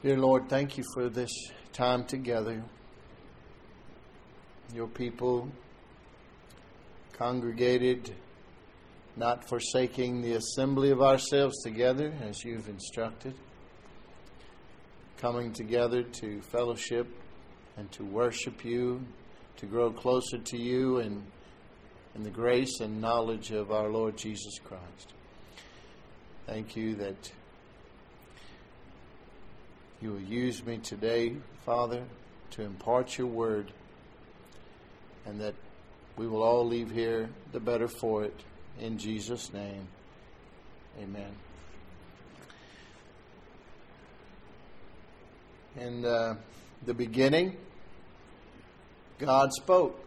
[0.00, 1.32] Dear Lord, thank you for this
[1.72, 2.62] time together.
[4.72, 5.48] Your people
[7.14, 8.14] congregated,
[9.16, 13.34] not forsaking the assembly of ourselves together as you've instructed,
[15.16, 17.08] coming together to fellowship
[17.76, 19.04] and to worship you,
[19.56, 21.24] to grow closer to you and
[22.14, 25.12] in the grace and knowledge of our Lord Jesus Christ.
[26.46, 27.32] Thank you that
[30.00, 32.04] you will use me today, Father,
[32.52, 33.72] to impart your word,
[35.26, 35.54] and that
[36.16, 38.34] we will all leave here the better for it.
[38.80, 39.88] In Jesus' name,
[41.02, 41.34] amen.
[45.80, 46.36] In uh,
[46.86, 47.56] the beginning,
[49.18, 50.04] God spoke.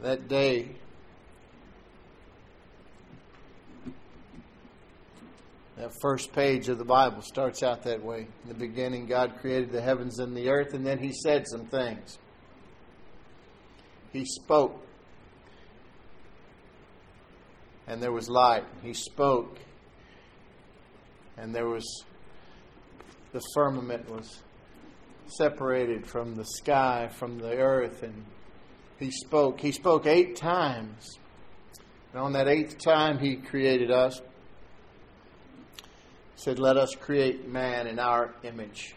[0.00, 0.68] That day,
[5.76, 8.26] That first page of the Bible starts out that way.
[8.44, 11.66] In the beginning, God created the heavens and the earth, and then He said some
[11.66, 12.18] things.
[14.12, 14.82] He spoke,
[17.86, 18.64] and there was light.
[18.82, 19.58] He spoke,
[21.36, 22.04] and there was
[23.32, 24.42] the firmament was
[25.26, 28.24] separated from the sky, from the earth, and
[28.98, 29.60] He spoke.
[29.60, 31.18] He spoke eight times.
[32.14, 34.22] And on that eighth time, He created us
[36.36, 38.94] said, Let us create man in our image.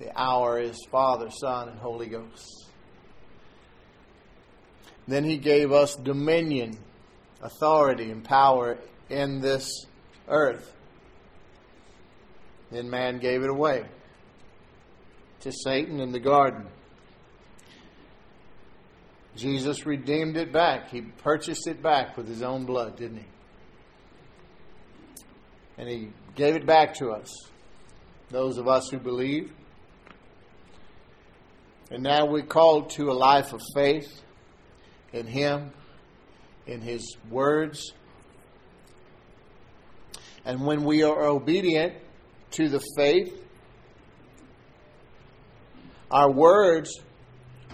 [0.00, 2.66] The our is Father, Son, and Holy Ghost.
[5.06, 6.76] Then he gave us dominion,
[7.42, 9.86] authority, and power in this
[10.28, 10.74] earth.
[12.70, 13.84] Then man gave it away
[15.40, 16.66] to Satan in the garden.
[19.36, 20.90] Jesus redeemed it back.
[20.90, 23.26] He purchased it back with his own blood, didn't he?
[25.78, 27.30] And He gave it back to us,
[28.30, 29.52] those of us who believe.
[31.90, 34.22] And now we're called to a life of faith
[35.12, 35.72] in Him,
[36.66, 37.92] in His words.
[40.44, 41.94] And when we are obedient
[42.52, 43.32] to the faith,
[46.10, 47.00] our words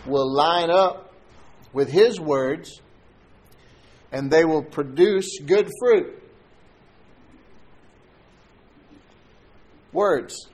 [0.07, 1.13] will line up
[1.73, 2.81] with His words
[4.13, 6.20] and they will produce good fruit.
[9.93, 10.49] Words.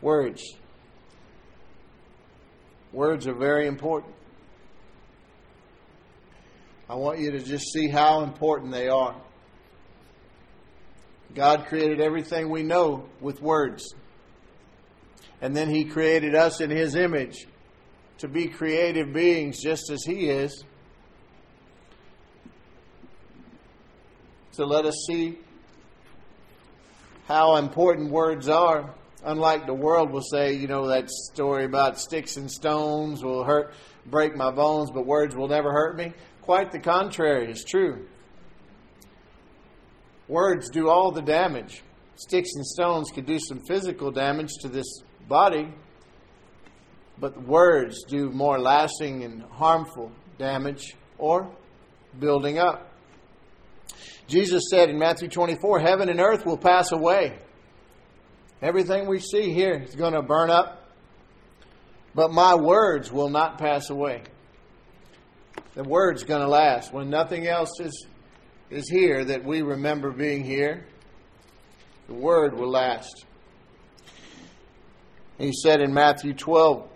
[0.00, 0.54] Words.
[2.92, 4.14] Words are very important.
[6.88, 9.14] I want you to just see how important they are.
[11.34, 13.94] God created everything we know with words.
[15.42, 17.46] And then He created us in His image
[18.18, 20.64] to be creative beings just as He is.
[24.58, 25.38] So let us see
[27.28, 28.92] how important words are.
[29.22, 33.72] Unlike the world will say, you know, that story about sticks and stones will hurt,
[34.06, 36.12] break my bones, but words will never hurt me.
[36.42, 38.08] Quite the contrary is true.
[40.26, 41.84] Words do all the damage.
[42.16, 45.72] Sticks and stones could do some physical damage to this body,
[47.16, 51.48] but words do more lasting and harmful damage or
[52.18, 52.88] building up.
[54.26, 57.38] Jesus said in Matthew 24, Heaven and earth will pass away.
[58.60, 60.90] Everything we see here is going to burn up,
[62.14, 64.22] but my words will not pass away.
[65.74, 66.92] The word's going to last.
[66.92, 68.06] When nothing else is,
[68.68, 70.86] is here that we remember being here,
[72.08, 73.24] the word will last.
[75.38, 76.88] He said in Matthew 12,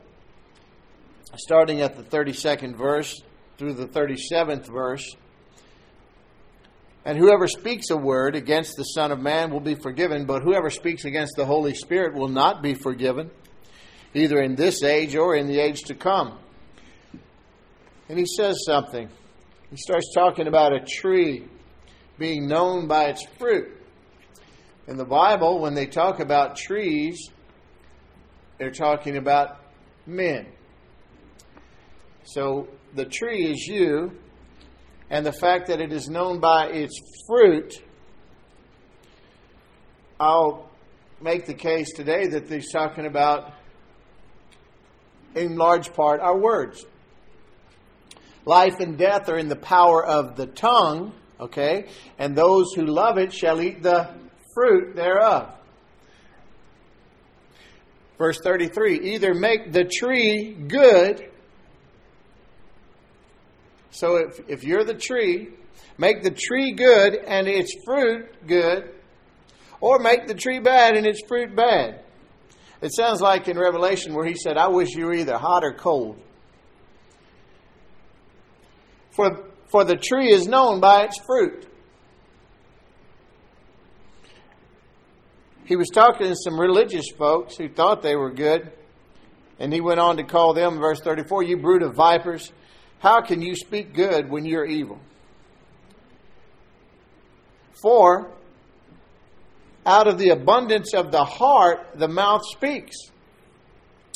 [1.36, 3.22] starting at the 32nd verse
[3.56, 5.16] through the 37th verse,
[7.04, 10.70] and whoever speaks a word against the Son of Man will be forgiven, but whoever
[10.70, 13.30] speaks against the Holy Spirit will not be forgiven,
[14.14, 16.38] either in this age or in the age to come.
[18.08, 19.08] And he says something.
[19.70, 21.48] He starts talking about a tree
[22.18, 23.68] being known by its fruit.
[24.86, 27.30] In the Bible, when they talk about trees,
[28.58, 29.58] they're talking about
[30.06, 30.46] men.
[32.24, 34.12] So the tree is you,
[35.12, 37.82] and the fact that it is known by its fruit,
[40.18, 40.70] I'll
[41.20, 43.52] make the case today that he's talking about,
[45.34, 46.86] in large part, our words.
[48.46, 51.88] Life and death are in the power of the tongue, okay?
[52.18, 54.08] And those who love it shall eat the
[54.54, 55.50] fruit thereof.
[58.16, 61.31] Verse 33 either make the tree good
[63.92, 65.50] So if, if you're the tree,
[65.98, 68.90] make the tree good and its fruit good,
[69.80, 72.02] or make the tree bad and its fruit bad.
[72.80, 75.72] It sounds like in Revelation where he said, I wish you were either hot or
[75.72, 76.18] cold.
[79.10, 81.68] For, for the tree is known by its fruit.
[85.64, 88.72] He was talking to some religious folks who thought they were good.
[89.58, 92.52] And he went on to call them, verse 34, You brood of vipers,
[93.02, 95.00] how can you speak good when you're evil?
[97.82, 98.30] For
[99.84, 102.94] out of the abundance of the heart, the mouth speaks.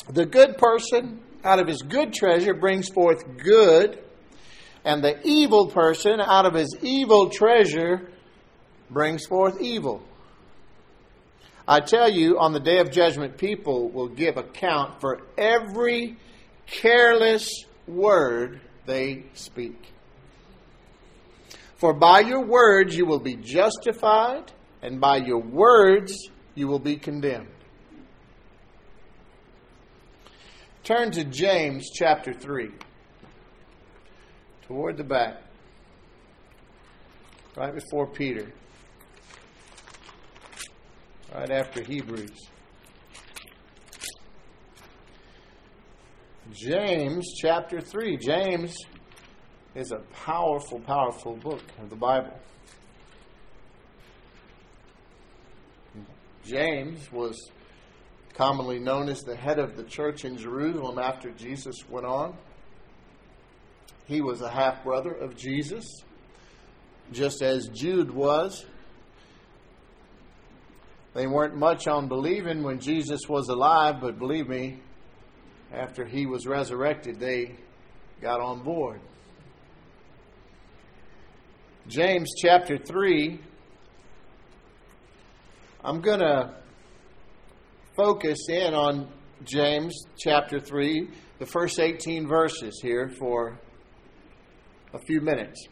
[0.09, 4.01] The good person, out of his good treasure, brings forth good,
[4.85, 8.09] and the evil person, out of his evil treasure,
[8.89, 10.01] brings forth evil.
[11.67, 16.15] I tell you, on the day of judgment, people will give account for every
[16.67, 19.93] careless word they speak.
[21.75, 24.51] For by your words you will be justified,
[24.81, 26.17] and by your words
[26.55, 27.49] you will be condemned.
[30.83, 32.71] Turn to James chapter 3,
[34.63, 35.43] toward the back,
[37.55, 38.51] right before Peter
[41.33, 42.49] right after Hebrews.
[46.53, 48.17] James chapter 3.
[48.17, 48.75] James
[49.75, 52.33] is a powerful, powerful book of the Bible.
[56.45, 57.51] James was
[58.33, 62.35] commonly known as the head of the church in Jerusalem after Jesus went on.
[64.05, 65.85] He was a half brother of Jesus,
[67.11, 68.65] just as Jude was
[71.17, 74.81] they weren't much on believing when Jesus was alive, but believe me,
[75.73, 77.55] after he was resurrected, they
[78.21, 78.99] got on board.
[81.87, 83.39] James chapter 3,
[85.83, 86.53] I'm going to
[87.95, 89.07] focus in on
[89.43, 91.09] James chapter 3,
[91.39, 93.59] the first 18 verses here for
[94.93, 95.67] a few minutes,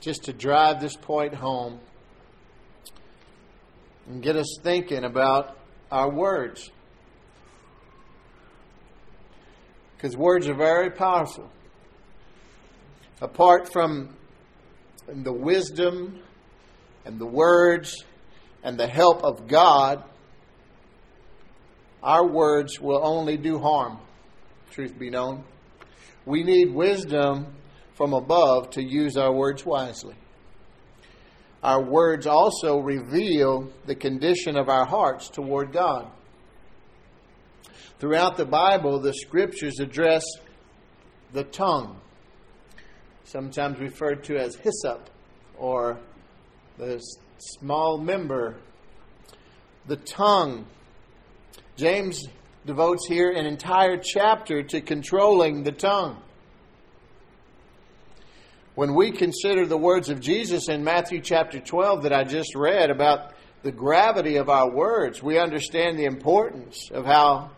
[0.00, 1.80] just to drive this point home
[4.06, 5.58] and get us thinking about
[5.90, 6.70] our words.
[9.96, 11.50] Because words are very powerful.
[13.20, 14.14] Apart from
[15.06, 16.20] the wisdom
[17.04, 18.04] and the words
[18.62, 20.04] and the help of God,
[22.02, 23.98] our words will only do harm,
[24.70, 25.44] truth be known.
[26.24, 27.54] We need wisdom
[27.94, 30.14] from above to use our words wisely
[31.66, 36.08] our words also reveal the condition of our hearts toward God.
[37.98, 40.22] Throughout the Bible, the scriptures address
[41.32, 41.98] the tongue,
[43.24, 45.08] sometimes referred to as hyssop
[45.56, 45.98] or
[46.76, 47.02] the
[47.38, 48.56] small member.
[49.86, 50.66] The tongue.
[51.76, 52.26] James
[52.66, 56.20] devotes here an entire chapter to controlling the tongue.
[58.74, 62.90] When we consider the words of Jesus in Matthew chapter 12 that I just read
[62.90, 63.32] about
[63.62, 67.52] the gravity of our words, we understand the importance of how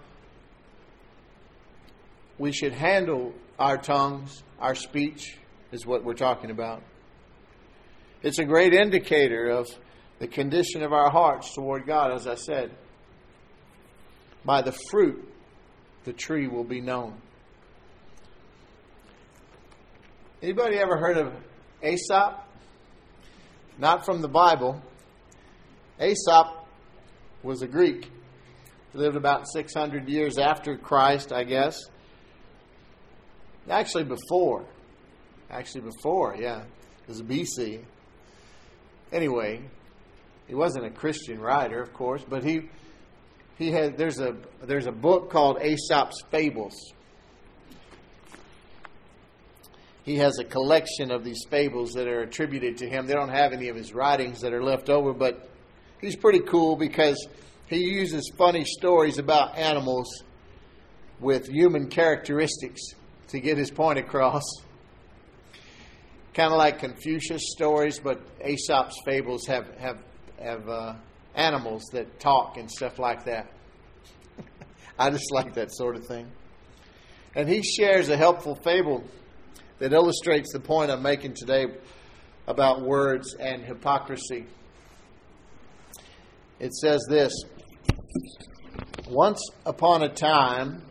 [2.39, 5.37] we should handle our tongues, our speech,
[5.73, 6.83] is what we're talking about.
[8.23, 9.69] It's a great indicator of
[10.19, 12.71] the condition of our hearts toward God, as I said.
[14.45, 15.29] By the fruit,
[16.05, 17.15] the tree will be known.
[20.43, 21.33] Anybody ever heard of
[21.83, 22.45] Aesop?
[23.79, 24.83] Not from the Bible.
[26.01, 26.67] Aesop
[27.43, 28.11] was a Greek.
[28.93, 31.79] He lived about 600 years after Christ, I guess.
[33.71, 34.65] Actually, before.
[35.51, 36.63] Actually, before, yeah.
[36.63, 37.81] It was BC.
[39.13, 39.63] Anyway,
[40.47, 42.69] he wasn't a Christian writer, of course, but he
[43.57, 46.93] he had there's a there's a book called Aesop's Fables
[50.09, 53.07] he has a collection of these fables that are attributed to him.
[53.07, 55.51] They don't have any of his writings that are left over, but
[56.01, 57.29] he's pretty cool because
[57.67, 60.25] he uses funny stories about animals
[61.21, 62.81] with human characteristics
[63.29, 64.43] to get his point across.
[66.35, 69.99] Kind of like Confucius stories, but Aesop's fables have have
[70.39, 70.95] have uh,
[71.35, 73.51] animals that talk and stuff like that.
[74.99, 76.31] I just like that sort of thing.
[77.35, 79.05] And he shares a helpful fable
[79.79, 81.67] that illustrates the point I'm making today
[82.47, 84.47] about words and hypocrisy.
[86.59, 87.33] It says this
[89.09, 90.83] Once upon a time,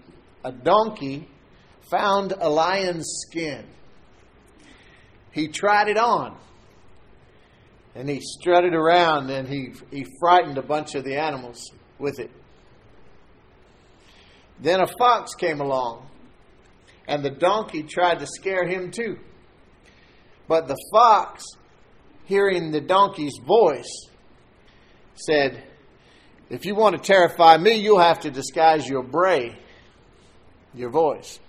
[0.43, 1.27] a donkey
[1.89, 3.65] found a lion's skin
[5.37, 6.35] he tried it on.
[7.93, 12.31] And he strutted around and he, he frightened a bunch of the animals with it.
[14.59, 16.07] Then a fox came along,
[17.07, 19.19] and the donkey tried to scare him too.
[20.47, 21.43] But the fox,
[22.25, 24.09] hearing the donkey's voice,
[25.13, 25.63] said,
[26.49, 29.55] If you want to terrify me, you'll have to disguise your bray,
[30.73, 31.39] your voice.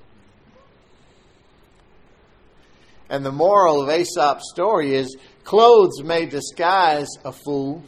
[3.10, 7.82] And the moral of Aesop's story is clothes may disguise a fool,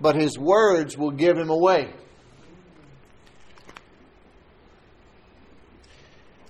[0.00, 1.92] but his words will give him away.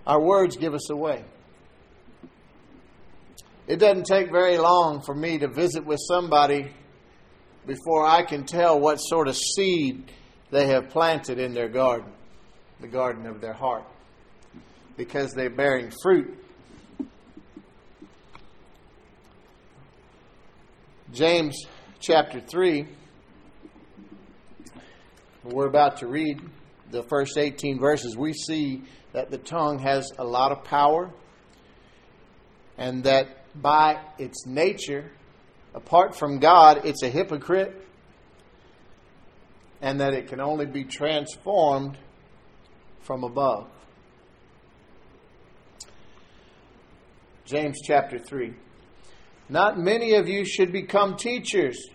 [0.07, 1.25] Our words give us away.
[3.67, 6.73] It doesn't take very long for me to visit with somebody
[7.67, 10.11] before I can tell what sort of seed
[10.51, 12.13] they have planted in their garden,
[12.81, 13.85] the garden of their heart,
[14.99, 16.44] because they're bearing fruit.
[21.15, 21.67] James
[22.01, 22.89] chapter 3,
[25.45, 26.41] we're about to read
[26.91, 28.17] the first 18 verses.
[28.17, 31.13] We see that the tongue has a lot of power
[32.77, 35.13] and that by its nature,
[35.73, 37.81] apart from God, it's a hypocrite
[39.81, 41.97] and that it can only be transformed
[43.03, 43.69] from above.
[47.45, 48.55] James chapter 3.
[49.49, 51.89] Not many of you should become teachers,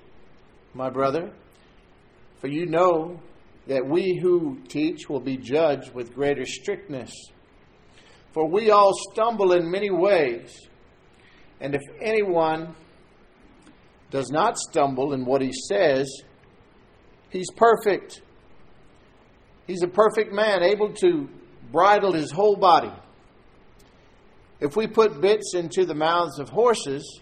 [0.74, 1.32] my brother,
[2.40, 3.20] for you know
[3.68, 7.12] that we who teach will be judged with greater strictness.
[8.34, 10.68] For we all stumble in many ways.
[11.60, 12.76] And if anyone
[14.12, 16.08] does not stumble in what he says,
[17.30, 18.22] he's perfect.
[19.66, 21.30] He's a perfect man, able to
[21.72, 22.94] bridle his whole body.
[24.60, 27.22] If we put bits into the mouths of horses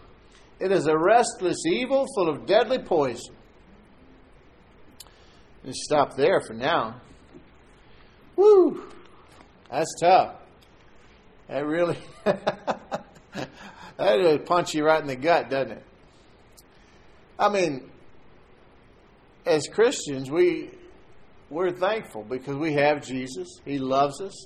[0.61, 3.33] It is a restless evil full of deadly poison.
[5.65, 7.01] Just stop there for now.
[8.35, 8.83] Woo!
[9.71, 10.35] That's tough.
[11.47, 13.03] That really that
[13.97, 15.83] really punch you right in the gut, doesn't it?
[17.39, 17.89] I mean,
[19.47, 20.69] as Christians, we
[21.49, 23.59] we're thankful because we have Jesus.
[23.65, 24.45] He loves us.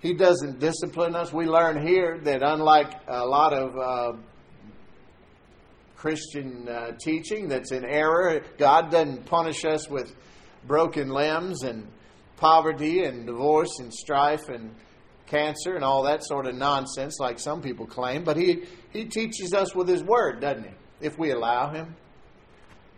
[0.00, 1.30] He doesn't discipline us.
[1.30, 4.18] We learn here that unlike a lot of uh,
[6.04, 8.42] Christian uh, teaching that's in error.
[8.58, 10.14] God doesn't punish us with
[10.66, 11.88] broken limbs and
[12.36, 14.74] poverty and divorce and strife and
[15.24, 18.22] cancer and all that sort of nonsense like some people claim.
[18.22, 20.74] But He, he teaches us with His Word, doesn't He?
[21.00, 21.96] If we allow Him.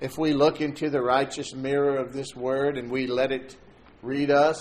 [0.01, 3.57] If we look into the righteous mirror of this Word and we let it
[4.03, 4.61] read us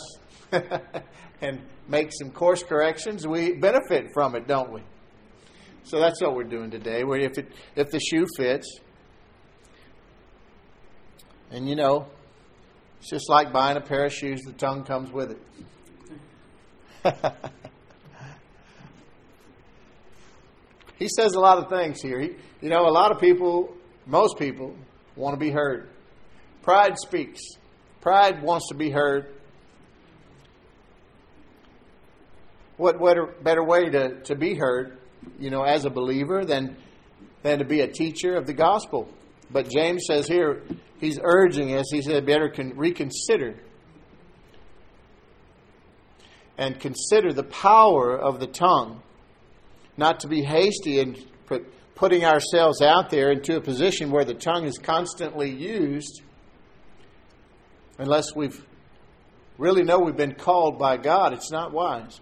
[1.41, 4.81] and make some course corrections, we benefit from it, don't we?
[5.85, 7.03] So that's what we're doing today.
[7.03, 8.79] Where if it if the shoe fits,
[11.51, 12.07] and you know,
[12.99, 14.41] it's just like buying a pair of shoes.
[14.41, 15.39] The tongue comes with it.
[20.97, 22.19] he says a lot of things here.
[22.19, 23.71] He, you know, a lot of people,
[24.07, 24.75] most people,
[25.15, 25.87] want to be heard.
[26.63, 27.41] Pride speaks.
[28.01, 29.31] Pride wants to be heard.
[32.77, 34.97] What better, better way to, to be heard
[35.39, 36.77] you know, as a believer than,
[37.43, 39.07] than to be a teacher of the gospel.
[39.51, 40.63] But James says here,
[40.99, 43.55] he's urging us, he said, better con- reconsider
[46.57, 49.01] and consider the power of the tongue,
[49.97, 51.15] not to be hasty in
[51.45, 51.65] put,
[51.95, 56.21] putting ourselves out there into a position where the tongue is constantly used
[57.97, 58.65] unless we've
[59.57, 61.33] really know we've been called by God.
[61.33, 62.19] It's not wise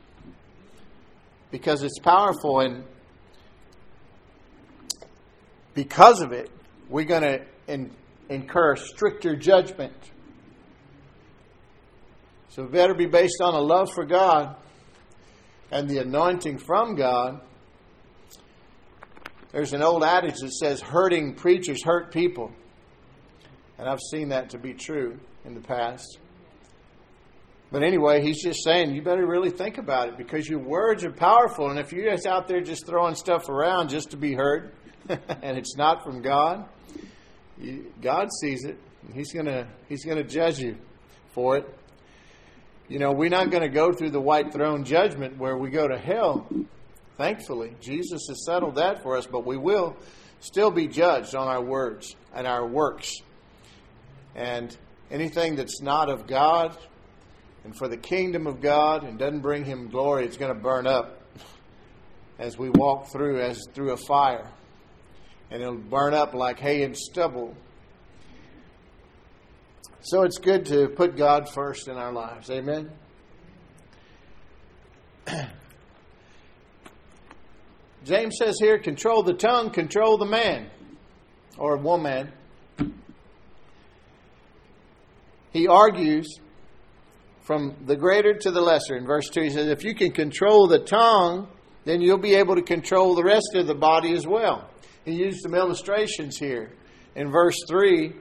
[1.52, 2.84] because it's powerful and
[5.74, 6.50] because of it,
[6.90, 7.92] we're going to in,
[8.30, 9.94] incur stricter judgment.
[12.50, 14.56] So it better be based on a love for God
[15.72, 17.42] and the anointing from God.
[19.52, 22.52] There's an old adage that says hurting preachers hurt people.
[23.78, 26.20] And I've seen that to be true in the past.
[27.72, 31.12] But anyway, he's just saying you better really think about it because your words are
[31.12, 31.72] powerful.
[31.72, 34.74] And if you're just out there just throwing stuff around just to be heard,
[35.42, 36.66] and it's not from God,
[37.60, 38.78] you, God sees it.
[39.14, 40.78] He's gonna He's gonna judge you
[41.34, 41.78] for it.
[42.90, 45.88] You know, we're not going to go through the white throne judgment where we go
[45.88, 46.48] to hell.
[47.18, 49.96] Thankfully, Jesus has settled that for us, but we will
[50.42, 53.14] still be judged on our words and our works.
[54.36, 54.76] And
[55.10, 56.78] anything that's not of God
[57.64, 60.86] and for the kingdom of God and doesn't bring him glory, it's going to burn
[60.86, 61.22] up
[62.38, 64.50] as we walk through as through a fire.
[65.54, 67.56] And it'll burn up like hay and stubble.
[70.02, 72.50] So it's good to put God first in our lives.
[72.50, 72.90] Amen.
[78.04, 80.72] James says here control the tongue, control the man
[81.60, 82.32] or woman.
[85.52, 86.40] He argues
[87.44, 88.98] from the greater to the lesser.
[88.98, 91.48] In verse 2, he says, If you can control the tongue,
[91.86, 94.68] then you'll be able to control the rest of the body as well.
[95.06, 96.72] He used some illustrations here.
[97.16, 98.14] In verse 3,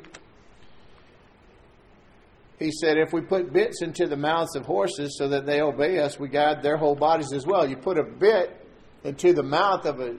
[2.59, 5.99] he said, If we put bits into the mouths of horses so that they obey
[5.99, 7.69] us, we guide their whole bodies as well.
[7.69, 8.67] You put a bit
[9.05, 10.17] into the mouth of a,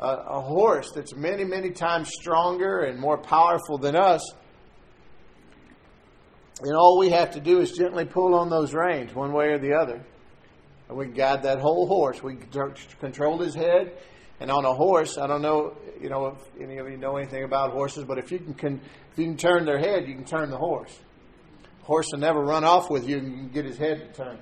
[0.00, 4.22] a, a horse that's many, many times stronger and more powerful than us
[6.62, 9.58] and all we have to do is gently pull on those reins, one way or
[9.58, 10.00] the other.
[10.88, 12.22] And we can guide that whole horse.
[12.22, 13.98] We can control his head.
[14.38, 17.44] And on a horse, I don't know, you know, if any of you know anything
[17.44, 18.80] about horses, but if you can,
[19.12, 20.96] if you can turn their head, you can turn the horse.
[21.82, 24.38] Horse will never run off with you, and you can get his head to turn.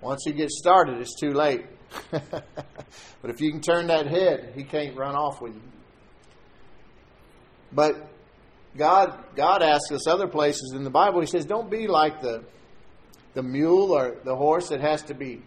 [0.00, 1.64] Once he gets started, it's too late.
[2.10, 5.62] but if you can turn that head, he can't run off with you.
[7.72, 8.10] But
[8.76, 12.44] God, God asks us other places in the Bible, He says, don't be like the,
[13.34, 15.42] the mule or the horse that has to be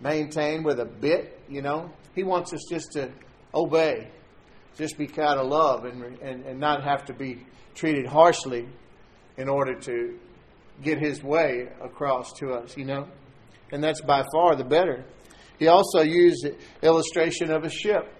[0.00, 1.90] maintained with a bit, you know.
[2.14, 3.10] He wants us just to
[3.54, 4.10] obey,
[4.76, 8.68] just be kind of love and, and, and not have to be treated harshly
[9.36, 10.18] in order to
[10.82, 13.08] get His way across to us, you know.
[13.72, 15.04] And that's by far the better.
[15.58, 18.12] He also used the illustration of a ship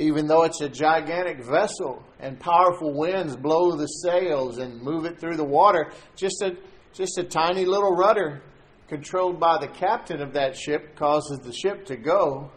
[0.00, 5.20] even though it's a gigantic vessel and powerful winds blow the sails and move it
[5.20, 6.56] through the water, just a,
[6.94, 8.42] just a tiny little rudder
[8.90, 12.50] controlled by the captain of that ship causes the ship to go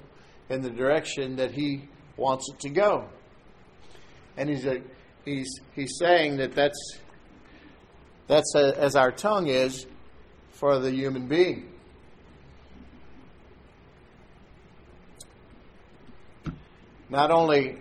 [0.49, 3.07] in the direction that he wants it to go.
[4.35, 4.81] And he's, a,
[5.23, 6.97] he's, he's saying that that's,
[8.27, 9.85] that's a, as our tongue is
[10.49, 11.69] for the human being.
[17.09, 17.77] Not only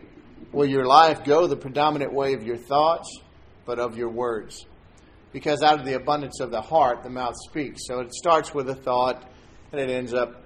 [0.53, 3.19] will your life go the predominant way of your thoughts,
[3.65, 4.67] but of your words.
[5.33, 7.87] Because out of the abundance of the heart, the mouth speaks.
[7.87, 9.31] So it starts with a thought,
[9.73, 10.43] and it ends up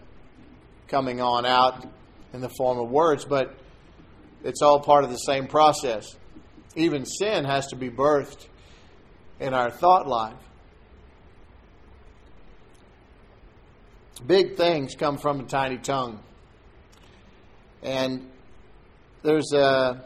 [0.89, 1.85] coming on out
[2.33, 3.55] in the form of words, but
[4.45, 6.17] it's all part of the same process.
[6.77, 8.47] Even sin has to be birthed
[9.41, 10.35] in our thought life.
[14.25, 16.21] Big things come from a tiny tongue.
[17.83, 18.31] And
[19.23, 20.05] there's a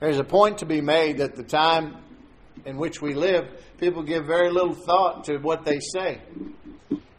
[0.00, 1.96] there's a point to be made that the time
[2.66, 3.48] in which we live,
[3.78, 6.20] people give very little thought to what they say,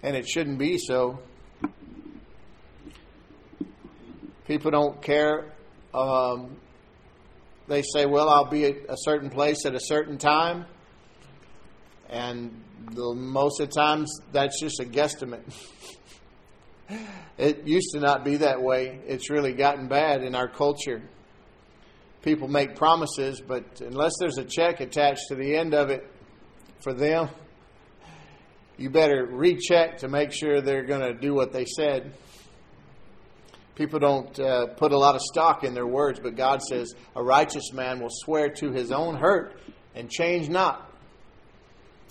[0.03, 1.19] and it shouldn't be so.
[4.45, 5.53] People don't care.
[5.93, 6.57] Um,
[7.67, 10.65] they say, "Well, I'll be at a certain place at a certain time,"
[12.09, 15.43] and the, most of the times that's just a guesstimate.
[17.37, 19.01] It used to not be that way.
[19.05, 21.03] It's really gotten bad in our culture.
[22.27, 26.05] People make promises, but unless there's a check attached to the end of it
[26.81, 27.29] for them,
[28.77, 32.11] you better recheck to make sure they're going to do what they said.
[33.75, 37.23] People don't uh, put a lot of stock in their words, but God says, A
[37.23, 39.57] righteous man will swear to his own hurt
[39.95, 40.91] and change not.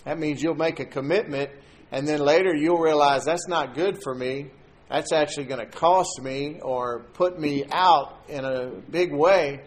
[0.06, 1.50] That means you'll make a commitment,
[1.92, 4.46] and then later you'll realize that's not good for me
[4.88, 9.62] that's actually going to cost me or put me out in a big way,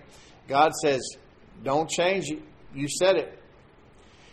[0.50, 1.02] God says,
[1.64, 2.42] don't change it.
[2.74, 3.42] You said it.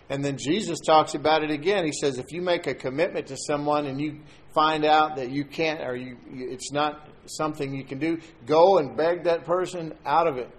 [0.08, 1.84] And then Jesus talks about it again.
[1.84, 4.20] He says, if you make a commitment to someone and you
[4.54, 8.96] find out that you can't, or you, it's not something you can do, go and
[8.96, 10.50] beg that person out of it.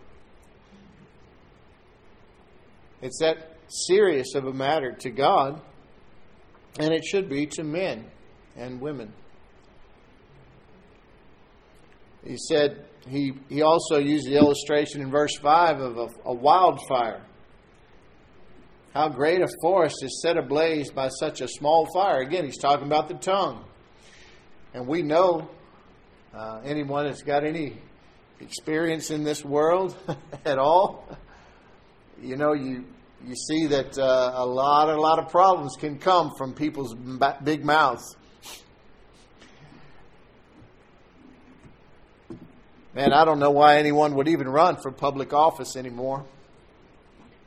[3.01, 5.61] It's that serious of a matter to God,
[6.79, 8.05] and it should be to men
[8.55, 9.13] and women.
[12.25, 17.21] He said, he, he also used the illustration in verse 5 of a, a wildfire.
[18.93, 22.21] How great a forest is set ablaze by such a small fire.
[22.21, 23.63] Again, he's talking about the tongue.
[24.73, 25.49] And we know
[26.33, 27.77] uh, anyone that's got any
[28.39, 29.95] experience in this world
[30.45, 31.07] at all,
[32.21, 32.85] you know, you
[33.25, 36.95] you see that uh, a lot a lot of problems can come from people's
[37.43, 38.16] big mouths.
[42.97, 46.25] Man, I don't know why anyone would even run for public office anymore.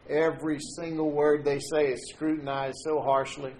[0.08, 3.52] Every single word they say is scrutinized so harshly.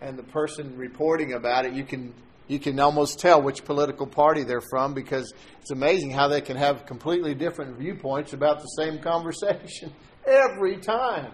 [0.00, 2.14] And the person reporting about it, you can
[2.48, 6.56] you can almost tell which political party they're from because it's amazing how they can
[6.56, 9.92] have completely different viewpoints about the same conversation
[10.26, 11.32] every time.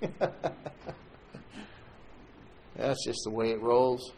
[2.74, 4.12] That's just the way it rolls.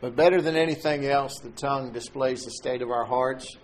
[0.00, 3.56] But better than anything else, the tongue displays the state of our hearts.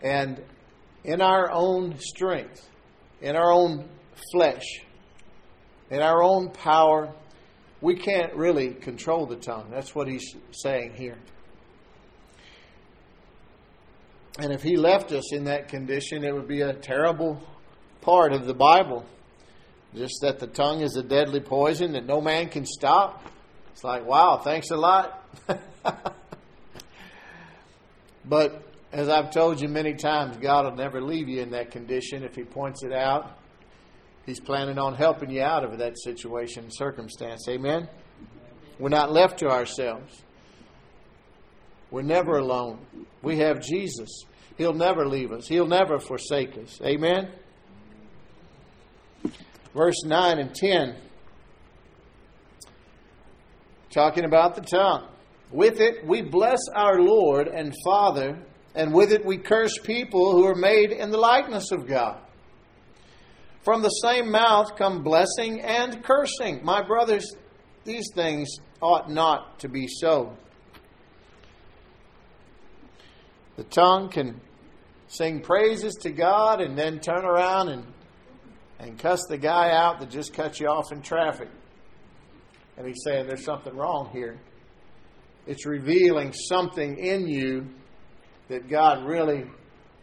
[0.00, 0.40] And
[1.04, 2.68] in our own strength,
[3.20, 3.88] in our own
[4.32, 4.64] flesh,
[5.90, 7.12] in our own power,
[7.80, 9.68] we can't really control the tongue.
[9.70, 11.18] That's what he's saying here.
[14.38, 17.42] And if he left us in that condition, it would be a terrible
[18.00, 19.04] part of the Bible.
[19.94, 23.24] Just that the tongue is a deadly poison that no man can stop.
[23.80, 25.26] It's like, wow, thanks a lot.
[28.26, 28.62] but
[28.92, 32.34] as I've told you many times, God will never leave you in that condition if
[32.34, 33.38] He points it out.
[34.26, 37.48] He's planning on helping you out of that situation, and circumstance.
[37.48, 37.88] Amen?
[38.78, 40.24] We're not left to ourselves.
[41.90, 42.80] We're never alone.
[43.22, 44.26] We have Jesus.
[44.58, 46.78] He'll never leave us, He'll never forsake us.
[46.84, 47.30] Amen?
[49.74, 50.96] Verse 9 and 10,
[53.90, 55.08] talking about the tongue.
[55.50, 58.38] With it we bless our Lord and Father,
[58.74, 62.20] and with it we curse people who are made in the likeness of God.
[63.62, 66.64] From the same mouth come blessing and cursing.
[66.64, 67.34] My brothers,
[67.84, 68.48] these things
[68.80, 70.36] ought not to be so.
[73.56, 74.40] The tongue can
[75.08, 77.84] sing praises to God and then turn around and,
[78.78, 81.48] and cuss the guy out that just cut you off in traffic.
[82.80, 84.40] And he's saying there's something wrong here.
[85.46, 87.68] It's revealing something in you
[88.48, 89.44] that God really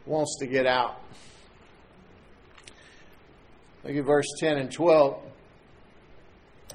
[0.05, 1.01] wants to get out.
[3.83, 5.19] Look at verse 10 and 12.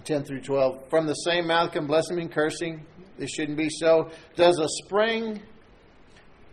[0.03, 0.88] 10 through 12.
[0.91, 2.85] From the same mouth come blessing and cursing.
[3.17, 4.11] This shouldn't be so.
[4.35, 5.41] Does a spring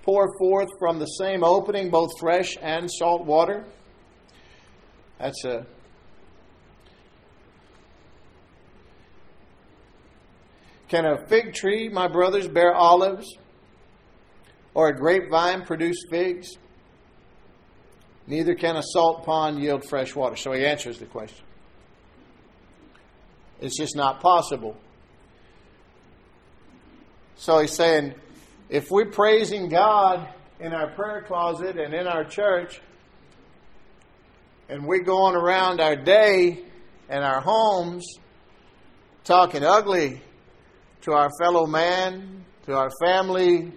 [0.03, 3.65] pour forth from the same opening both fresh and salt water?
[5.17, 5.65] That's a
[10.89, 13.37] Can a fig tree, my brothers, bear olives?
[14.73, 16.57] Or a grapevine produce figs?
[18.27, 20.35] Neither can a salt pond yield fresh water.
[20.35, 21.45] So he answers the question.
[23.61, 24.77] It's just not possible.
[27.35, 28.15] So he's saying,
[28.69, 30.27] if we're praising God
[30.59, 32.81] in our prayer closet and in our church,
[34.69, 36.63] and we're going around our day
[37.09, 38.05] and our homes
[39.23, 40.21] talking ugly
[41.01, 43.71] to our fellow man, to our family,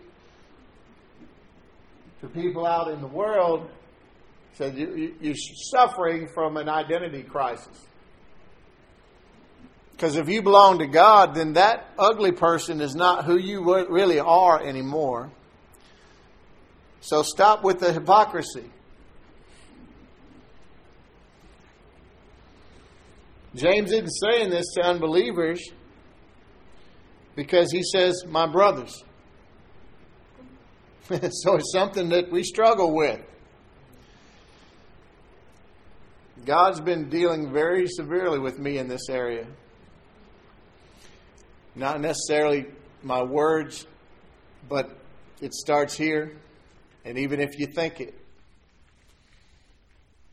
[2.20, 3.68] to people out in the world,
[4.54, 7.86] said you, you're suffering from an identity crisis.
[9.92, 14.18] Because if you belong to God, then that ugly person is not who you really
[14.18, 15.30] are anymore.
[17.00, 18.70] So stop with the hypocrisy.
[23.54, 25.60] James isn't saying this to unbelievers
[27.34, 29.04] because he says, My brothers.
[31.10, 33.20] so it's something that we struggle with.
[36.44, 39.46] God's been dealing very severely with me in this area.
[41.74, 42.66] Not necessarily
[43.02, 43.86] my words,
[44.68, 44.96] but
[45.40, 46.36] it starts here.
[47.04, 48.14] And even if you think it,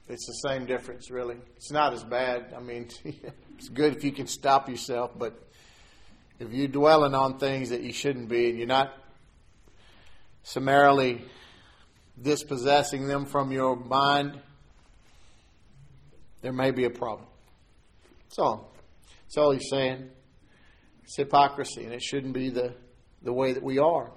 [0.07, 1.37] it's the same difference, really.
[1.57, 2.53] It's not as bad.
[2.55, 5.48] I mean, it's good if you can stop yourself, but
[6.39, 8.93] if you're dwelling on things that you shouldn't be and you're not
[10.43, 11.21] summarily
[12.21, 14.39] dispossessing them from your mind,
[16.41, 17.27] there may be a problem.
[18.23, 18.71] That's all.
[19.23, 20.09] That's all he's saying.
[21.03, 22.73] It's hypocrisy, and it shouldn't be the,
[23.21, 24.09] the way that we are.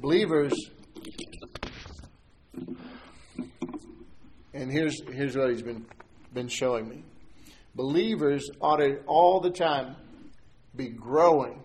[0.00, 0.52] Believers,
[4.54, 5.86] and here's, here's what he's been,
[6.32, 7.04] been showing me.
[7.78, 9.94] Believers ought to all the time
[10.74, 11.62] be growing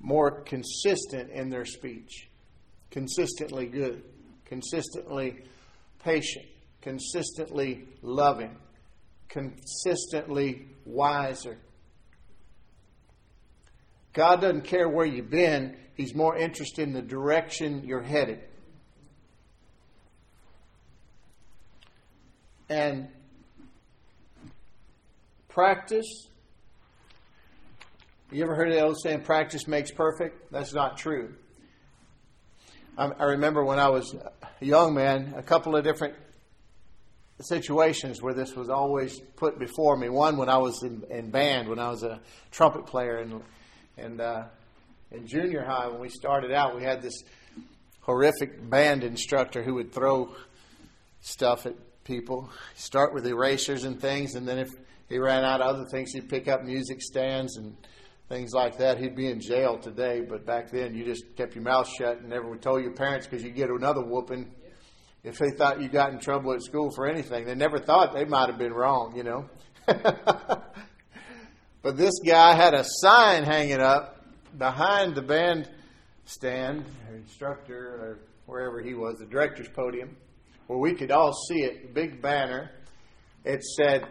[0.00, 2.28] more consistent in their speech,
[2.90, 4.02] consistently good,
[4.44, 5.44] consistently
[6.02, 6.46] patient,
[6.80, 8.56] consistently loving,
[9.28, 11.56] consistently wiser.
[14.12, 18.40] God doesn't care where you've been, He's more interested in the direction you're headed.
[22.68, 23.10] And
[25.50, 26.28] practice.
[28.32, 30.50] You ever heard the old saying, practice makes perfect?
[30.52, 31.34] That's not true.
[32.96, 36.14] I remember when I was a young man, a couple of different
[37.40, 40.10] situations where this was always put before me.
[40.10, 43.24] One when I was in, in band, when I was a trumpet player,
[43.96, 44.44] and uh,
[45.10, 47.22] in junior high when we started out, we had this
[48.00, 50.34] horrific band instructor who would throw
[51.22, 52.50] stuff at people.
[52.74, 54.68] Start with erasers and things, and then if
[55.10, 57.76] he ran out of other things, he'd pick up music stands and
[58.30, 58.96] things like that.
[58.96, 62.30] He'd be in jail today, but back then you just kept your mouth shut and
[62.30, 64.50] never told your parents because you'd get another whooping
[65.24, 67.44] if they thought you got in trouble at school for anything.
[67.44, 69.50] They never thought they might have been wrong, you know.
[69.86, 70.72] but
[71.96, 74.24] this guy had a sign hanging up
[74.56, 75.68] behind the band
[76.24, 80.16] stand, or instructor, or wherever he was, the director's podium,
[80.68, 82.70] where we could all see it, big banner.
[83.44, 84.06] It said,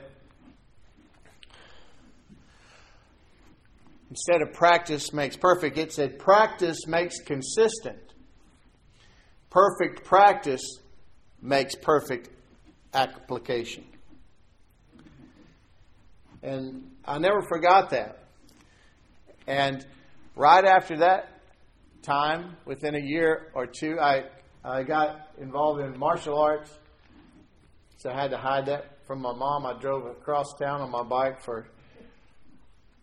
[4.10, 8.00] instead of practice makes perfect, it said practice makes consistent.
[9.50, 10.62] Perfect practice
[11.42, 12.30] makes perfect
[12.94, 13.84] application.
[16.42, 18.24] And I never forgot that.
[19.48, 19.86] And
[20.36, 21.42] right after that
[22.02, 24.26] time, within a year or two, I,
[24.64, 26.72] I got involved in martial arts.
[27.98, 29.66] So I had to hide that from my mom.
[29.66, 31.68] I drove across town on my bike for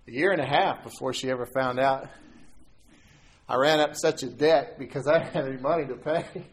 [0.08, 2.08] a year and a half before she ever found out.
[3.48, 6.46] I ran up such a debt because I didn't have any money to pay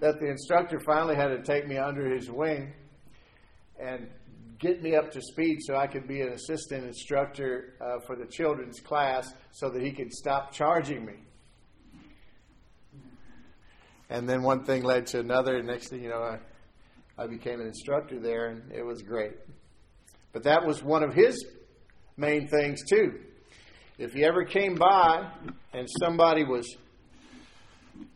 [0.00, 2.72] that the instructor finally had to take me under his wing
[3.80, 4.08] and
[4.58, 8.26] get me up to speed so I could be an assistant instructor uh, for the
[8.26, 11.14] children's class so that he could stop charging me.
[14.08, 16.38] And then one thing led to another, and next thing you know, I,
[17.22, 19.34] I became an instructor there, and it was great.
[20.32, 21.44] But that was one of his
[22.16, 23.20] main things, too.
[23.98, 25.30] If he ever came by
[25.72, 26.66] and somebody was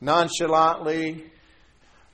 [0.01, 1.25] nonchalantly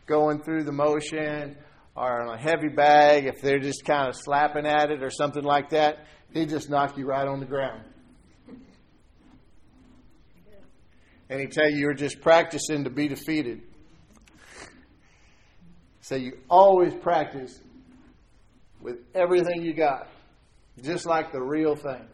[0.07, 1.57] going through the motion
[1.97, 5.43] or on a heavy bag, if they're just kind of slapping at it or something
[5.43, 7.83] like that, he just knock you right on the ground.
[11.29, 13.63] And he tell you you're just practicing to be defeated.
[16.03, 17.59] So you always practice
[18.81, 20.09] with everything you got,
[20.83, 22.07] just like the real thing.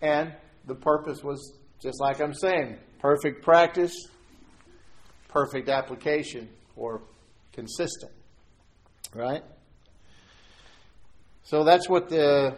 [0.00, 0.34] And
[0.66, 3.94] the purpose was just like I'm saying perfect practice
[5.34, 7.02] perfect application or
[7.52, 8.12] consistent.
[9.12, 9.42] Right?
[11.42, 12.56] So that's what the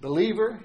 [0.00, 0.60] believer,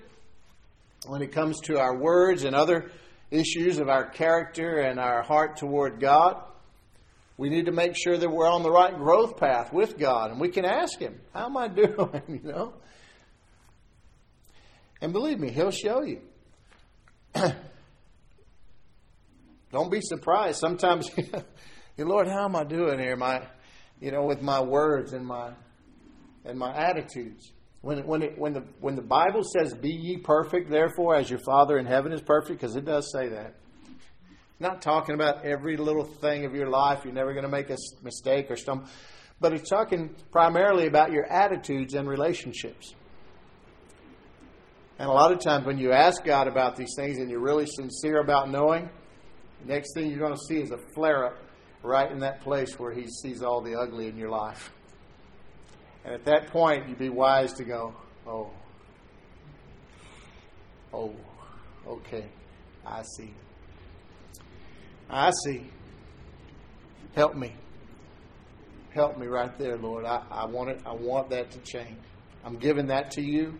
[1.07, 2.91] when it comes to our words and other
[3.31, 6.41] issues of our character and our heart toward God,
[7.39, 10.29] we need to make sure that we're on the right growth path with God.
[10.29, 12.21] And we can ask Him, How am I doing?
[12.27, 12.73] you know?
[14.99, 16.19] And believe me, He'll show you.
[19.71, 20.59] Don't be surprised.
[20.59, 21.09] Sometimes,
[21.97, 23.15] Lord, how am I doing here?
[23.15, 23.47] My,
[24.01, 25.53] you know, with my words and my
[26.43, 27.53] and my attitudes.
[27.79, 31.39] When when it, when the when the Bible says, "Be ye perfect, therefore, as your
[31.39, 33.55] Father in heaven is perfect," because it does say that.
[34.59, 37.05] Not talking about every little thing of your life.
[37.05, 38.87] You're never going to make a mistake or stumble,
[39.39, 42.93] but it's talking primarily about your attitudes and relationships.
[44.97, 47.65] And a lot of times, when you ask God about these things and you're really
[47.65, 48.89] sincere about knowing,
[49.61, 51.37] the Next thing you're going to see is a flare up
[51.83, 54.73] right in that place where he sees all the ugly in your life.
[56.03, 57.93] And at that point, you'd be wise to go,
[58.27, 58.49] oh,
[60.93, 61.13] oh,
[61.87, 62.25] okay,
[62.85, 63.33] I see.
[65.09, 65.69] I see.
[67.15, 67.53] Help me.
[68.91, 70.05] Help me right there, Lord.
[70.05, 70.81] I, I want it.
[70.85, 71.97] I want that to change.
[72.43, 73.57] I'm giving that to you.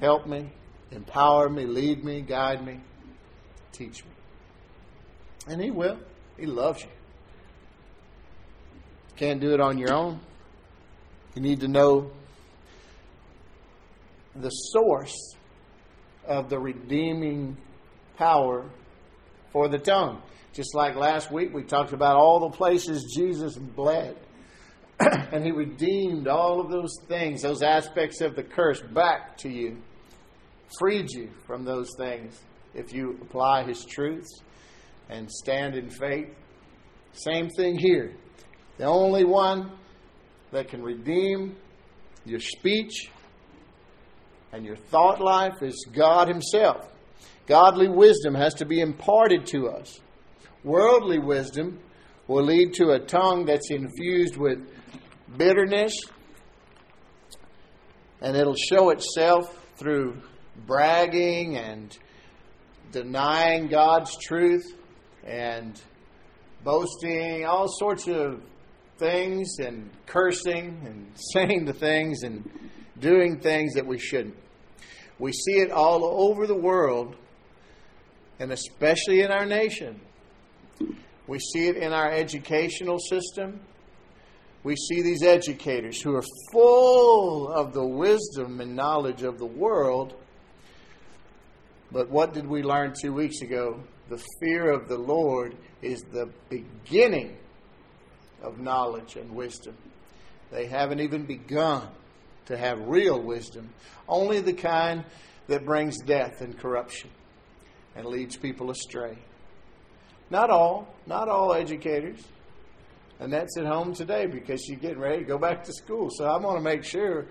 [0.00, 0.50] Help me,
[0.90, 2.80] empower me, lead me, guide me.
[3.72, 4.10] teach me.
[5.46, 5.98] And He will.
[6.38, 6.88] He loves you.
[9.16, 10.20] Can't do it on your own.
[11.34, 12.10] You need to know
[14.34, 15.34] the source
[16.26, 17.56] of the redeeming
[18.16, 18.64] power
[19.52, 20.22] for the tongue.
[20.52, 24.16] Just like last week, we talked about all the places Jesus bled.
[25.32, 29.78] and he redeemed all of those things, those aspects of the curse, back to you,
[30.78, 32.38] freed you from those things
[32.74, 34.42] if you apply his truths
[35.08, 36.28] and stand in faith.
[37.12, 38.14] Same thing here.
[38.78, 39.72] The only one
[40.52, 41.56] that can redeem
[42.24, 43.10] your speech
[44.52, 46.88] and your thought life is God Himself.
[47.46, 50.00] Godly wisdom has to be imparted to us.
[50.62, 51.78] Worldly wisdom
[52.28, 54.58] will lead to a tongue that's infused with
[55.36, 55.94] bitterness,
[58.20, 60.20] and it'll show itself through
[60.66, 61.96] bragging and
[62.92, 64.76] denying God's truth
[65.24, 65.80] and
[66.62, 68.42] boasting, all sorts of
[68.98, 72.48] things, and cursing and saying the things and
[72.98, 74.36] doing things that we shouldn't.
[75.18, 77.16] We see it all over the world,
[78.38, 80.00] and especially in our nation.
[81.26, 83.60] We see it in our educational system.
[84.62, 90.14] We see these educators who are full of the wisdom and knowledge of the world.
[91.92, 93.82] But what did we learn two weeks ago?
[94.08, 97.36] The fear of the Lord is the beginning
[98.42, 99.76] of knowledge and wisdom.
[100.50, 101.88] They haven't even begun
[102.46, 103.70] to have real wisdom,
[104.08, 105.04] only the kind
[105.46, 107.10] that brings death and corruption
[107.94, 109.16] and leads people astray.
[110.30, 112.20] Not all, not all educators.
[113.18, 116.08] And that's at home today because she's getting ready to go back to school.
[116.10, 117.26] So I want to make sure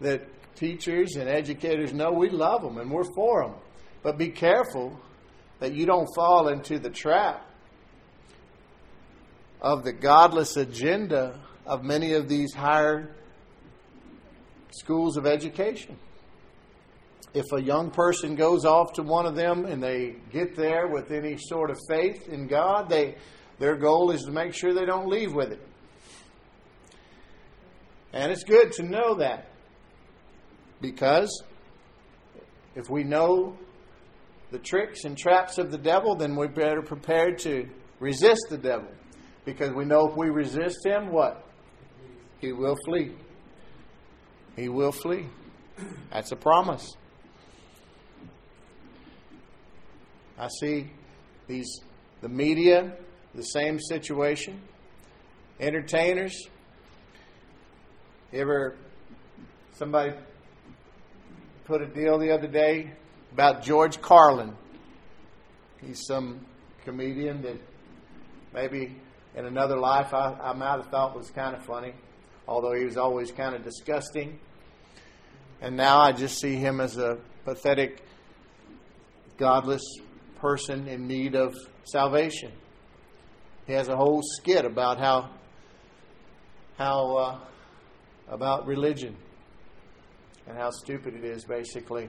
[0.00, 0.22] that
[0.54, 3.54] teachers and educators know we love them and we're for them.
[4.02, 4.98] But be careful
[5.58, 7.44] that you don't fall into the trap
[9.60, 13.14] of the godless agenda of many of these higher
[14.70, 15.96] schools of education.
[17.34, 21.10] If a young person goes off to one of them and they get there with
[21.10, 23.16] any sort of faith in God, they,
[23.58, 25.62] their goal is to make sure they don't leave with it.
[28.12, 29.50] And it's good to know that
[30.80, 31.42] because
[32.74, 33.56] if we know
[34.50, 37.68] the tricks and traps of the devil, then we're better prepared to
[38.00, 38.88] resist the devil.
[39.44, 41.44] Because we know if we resist him, what?
[42.40, 43.12] He will flee.
[44.56, 45.26] He will flee.
[46.10, 46.96] That's a promise.
[50.38, 50.90] I see
[51.48, 51.80] these
[52.20, 52.92] the media,
[53.34, 54.60] the same situation.
[55.58, 56.48] Entertainers.
[58.32, 58.76] Ever
[59.72, 60.12] somebody
[61.64, 62.92] put a deal the other day
[63.32, 64.54] about George Carlin.
[65.80, 66.44] He's some
[66.84, 67.56] comedian that
[68.54, 68.94] maybe
[69.34, 71.94] in another life I, I might have thought was kind of funny,
[72.46, 74.38] although he was always kind of disgusting.
[75.60, 78.02] And now I just see him as a pathetic,
[79.36, 79.82] godless
[80.40, 82.52] person in need of salvation.
[83.66, 85.30] He has a whole skit about how
[86.76, 87.38] how uh,
[88.28, 89.16] about religion
[90.46, 92.08] and how stupid it is, basically.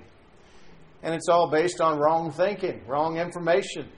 [1.04, 3.89] And it's all based on wrong thinking, wrong information.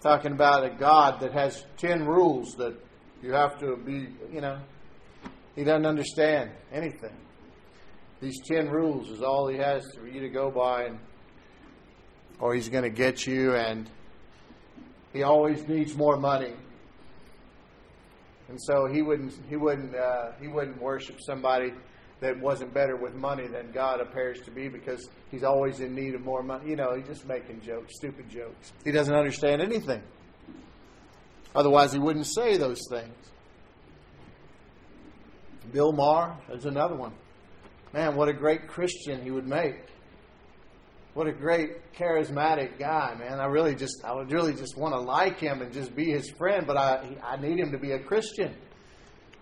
[0.00, 2.74] Talking about a God that has 10 rules that
[3.22, 4.60] you have to be, you know,
[5.54, 7.14] he doesn't understand anything.
[8.20, 10.98] These 10 rules is all he has for you to go by, and,
[12.42, 13.88] or he's going to get you, and
[15.12, 16.52] he always needs more money.
[18.48, 21.72] And so he wouldn't, he wouldn't, uh, he wouldn't worship somebody
[22.20, 26.16] that wasn't better with money than God appears to be because he's always in need
[26.16, 26.68] of more money.
[26.68, 28.72] You know, he's just making jokes, stupid jokes.
[28.84, 30.02] He doesn't understand anything.
[31.54, 33.14] Otherwise, he wouldn't say those things.
[35.72, 37.12] Bill Maher is another one.
[37.92, 39.91] Man, what a great Christian he would make.
[41.14, 43.38] What a great charismatic guy, man.
[43.38, 46.30] I really just I would really just want to like him and just be his
[46.30, 48.54] friend, but I I need him to be a Christian.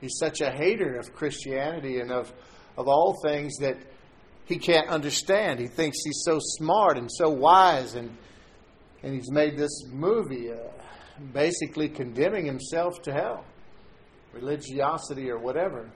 [0.00, 2.32] He's such a hater of Christianity and of
[2.76, 3.76] of all things that
[4.46, 5.60] he can't understand.
[5.60, 8.16] He thinks he's so smart and so wise, and
[9.04, 10.56] and he's made this movie, uh,
[11.32, 13.44] basically condemning himself to hell,
[14.32, 15.88] religiosity or whatever,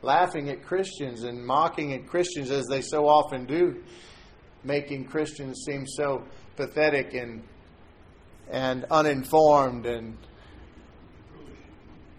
[0.00, 3.82] laughing at Christians and mocking at Christians as they so often do,
[4.64, 6.24] making Christians seem so
[6.56, 7.42] pathetic and
[8.50, 10.16] and uninformed and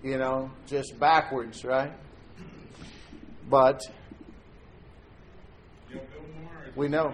[0.03, 1.91] you know just backwards, right?
[3.49, 3.81] But
[6.75, 7.13] we know.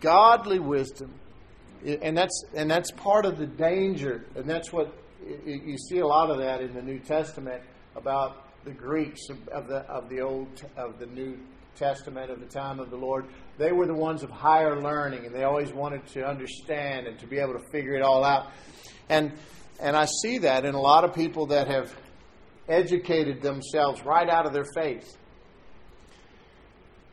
[0.00, 1.12] Godly wisdom,
[1.84, 4.94] and that's and that's part of the danger, and that's what
[5.44, 7.60] you see a lot of that in the New Testament
[7.96, 11.38] about the Greeks of the of the old of the New
[11.76, 13.26] Testament of the time of the Lord.
[13.58, 17.26] They were the ones of higher learning, and they always wanted to understand and to
[17.26, 18.50] be able to figure it all out.
[19.08, 19.32] And
[19.80, 21.94] and I see that in a lot of people that have
[22.68, 25.16] educated themselves right out of their faith.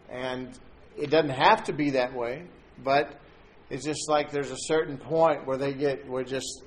[0.10, 0.58] And
[0.98, 2.44] it doesn't have to be that way,
[2.84, 3.20] but
[3.70, 6.64] it's just like there's a certain point where they get where just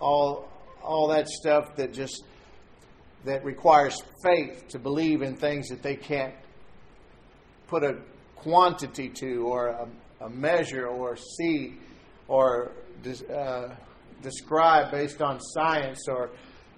[0.00, 0.48] all
[0.82, 2.24] all that stuff that just
[3.28, 6.34] that requires faith to believe in things that they can't
[7.66, 7.98] put a
[8.36, 9.88] quantity to or a,
[10.22, 11.76] a measure or see
[12.26, 12.72] or
[13.34, 13.68] uh,
[14.22, 16.30] describe based on science or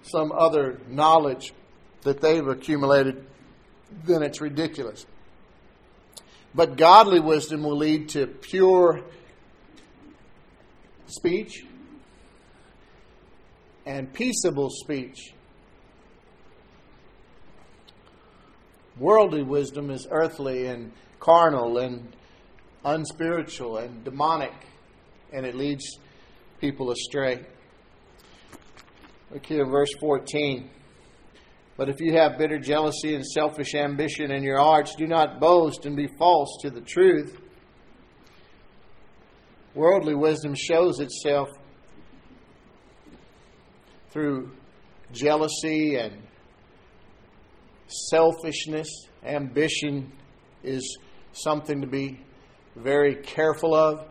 [0.03, 1.53] some other knowledge
[2.01, 3.25] that they've accumulated,
[4.03, 5.05] then it's ridiculous.
[6.53, 9.01] But godly wisdom will lead to pure
[11.07, 11.65] speech
[13.85, 15.33] and peaceable speech.
[19.01, 22.15] Worldly wisdom is earthly and carnal and
[22.85, 24.53] unspiritual and demonic,
[25.33, 25.97] and it leads
[26.59, 27.43] people astray.
[29.31, 30.69] Look here, verse 14.
[31.77, 35.87] But if you have bitter jealousy and selfish ambition in your hearts, do not boast
[35.87, 37.41] and be false to the truth.
[39.73, 41.49] Worldly wisdom shows itself
[44.11, 44.51] through
[45.11, 46.21] jealousy and
[47.91, 49.07] selfishness.
[49.23, 50.11] Ambition
[50.63, 50.97] is
[51.33, 52.19] something to be
[52.75, 54.07] very careful of.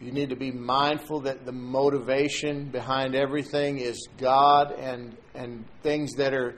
[0.00, 6.14] You need to be mindful that the motivation behind everything is God and, and things
[6.14, 6.56] that are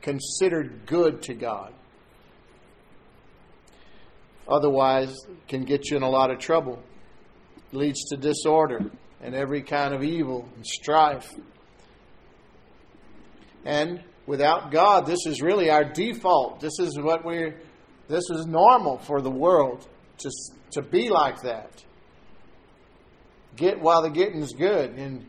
[0.00, 1.74] considered good to God.
[4.48, 5.14] Otherwise,
[5.48, 6.82] can get you in a lot of trouble.
[7.72, 8.80] leads to disorder
[9.20, 11.34] and every kind of evil and strife.
[13.64, 16.60] And without God, this is really our default.
[16.60, 17.60] This is what we're
[18.08, 19.86] this is normal for the world
[20.18, 20.30] to
[20.72, 21.84] to be like that
[23.56, 25.26] get while the getting's good and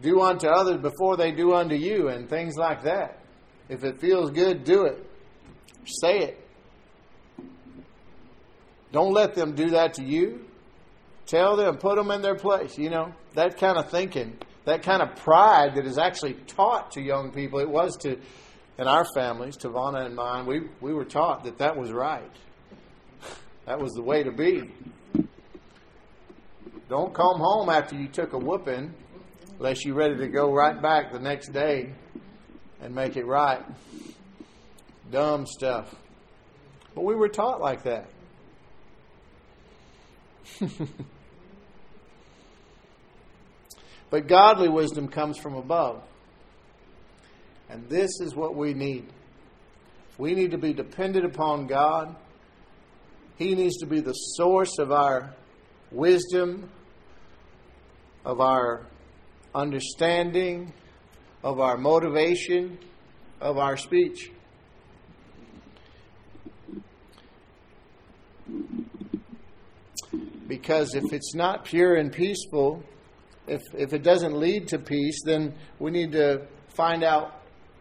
[0.00, 3.18] do unto others before they do unto you and things like that.
[3.68, 5.04] If it feels good, do it.
[5.84, 6.48] Say it.
[8.92, 10.46] Don't let them do that to you.
[11.26, 12.78] Tell them, put them in their place.
[12.78, 17.00] You know, that kind of thinking, that kind of pride that is actually taught to
[17.00, 17.60] young people.
[17.60, 18.18] It was to,
[18.78, 22.30] in our families, Tavana and mine, we, we were taught that that was right.
[23.66, 24.70] That was the way to be.
[26.88, 28.92] Don't come home after you took a whooping
[29.58, 31.92] unless you're ready to go right back the next day
[32.80, 33.62] and make it right.
[35.10, 35.94] Dumb stuff.
[36.94, 38.08] But we were taught like that.
[44.10, 46.02] but godly wisdom comes from above.
[47.68, 49.06] And this is what we need.
[50.18, 52.14] We need to be dependent upon God.
[53.36, 55.34] He needs to be the source of our
[55.90, 56.68] wisdom,
[58.24, 58.86] of our
[59.54, 60.72] understanding,
[61.42, 62.78] of our motivation,
[63.40, 64.30] of our speech.
[70.46, 72.82] Because if it's not pure and peaceful,
[73.50, 77.34] if, if it doesn't lead to peace, then we need to find out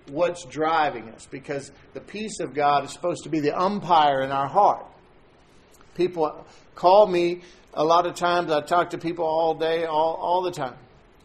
[0.10, 1.28] what's driving us.
[1.30, 4.86] Because the peace of God is supposed to be the umpire in our heart.
[5.96, 7.42] People call me
[7.74, 10.76] a lot of times I talk to people all day, all, all the time.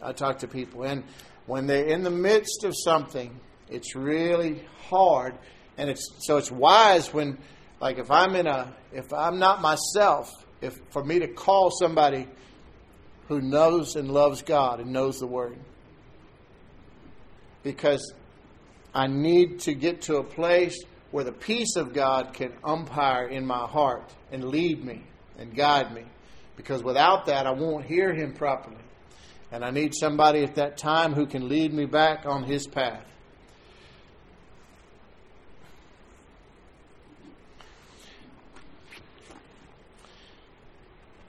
[0.01, 0.83] I talk to people.
[0.83, 1.03] And
[1.47, 5.33] when they're in the midst of something, it's really hard.
[5.77, 7.39] And it's so it's wise when
[7.81, 10.29] like if I'm in a if I'm not myself,
[10.61, 12.27] if for me to call somebody
[13.27, 15.57] who knows and loves God and knows the word.
[17.63, 18.13] Because
[18.93, 20.77] I need to get to a place
[21.11, 25.03] where the peace of God can umpire in my heart and lead me
[25.37, 26.03] and guide me
[26.55, 28.77] because without that, I won't hear him properly.
[29.51, 33.03] And I need somebody at that time who can lead me back on his path.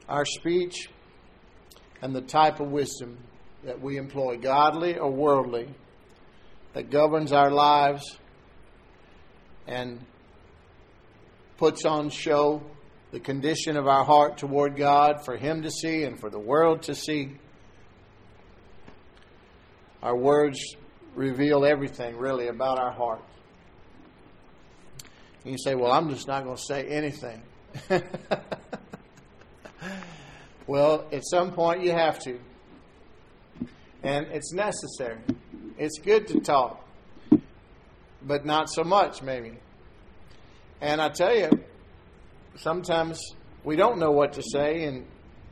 [0.09, 0.88] Our speech
[2.03, 3.18] and the type of wisdom
[3.64, 5.68] that we employ, godly or worldly,
[6.74, 8.18] that governs our lives
[9.66, 10.05] and
[11.57, 12.62] puts on show
[13.12, 16.82] the condition of our heart toward God for Him to see and for the world
[16.82, 17.36] to see.
[20.03, 20.59] Our words
[21.14, 23.22] reveal everything, really, about our heart.
[25.44, 27.42] And you say, Well, I'm just not going to say anything.
[30.66, 32.38] Well, at some point you have to.
[34.02, 35.18] And it's necessary.
[35.78, 36.84] It's good to talk,
[38.22, 39.58] but not so much, maybe.
[40.80, 41.50] And I tell you,
[42.56, 43.20] sometimes
[43.64, 45.06] we don't know what to say, and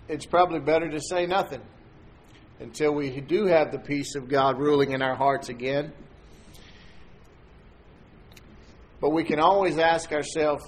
[0.08, 1.62] it's probably better to say nothing
[2.60, 5.92] until we do have the peace of God ruling in our hearts again.
[9.00, 10.64] But we can always ask ourselves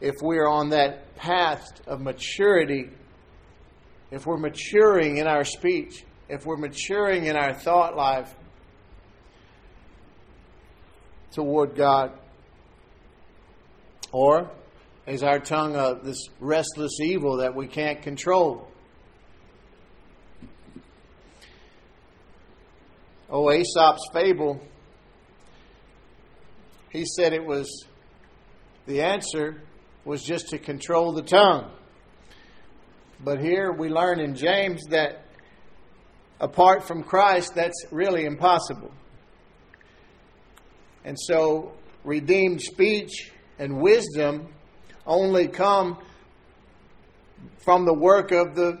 [0.00, 2.90] if we're on that path of maturity,
[4.10, 8.34] if we're maturing in our speech, if we're maturing in our thought life
[11.32, 12.12] toward God.
[14.12, 14.50] Or
[15.06, 18.66] is our tongue a, this restless evil that we can't control?
[23.28, 24.60] Oh, Aesop's fable,
[26.90, 27.86] he said it was
[28.86, 29.62] the answer
[30.04, 31.70] was just to control the tongue.
[33.22, 35.24] But here we learn in James that
[36.40, 38.90] apart from Christ, that's really impossible.
[41.04, 41.72] And so,
[42.04, 44.48] redeemed speech and wisdom
[45.06, 45.98] only come
[47.58, 48.80] from the work of the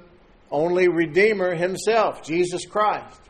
[0.50, 3.20] only Redeemer himself, Jesus Christ.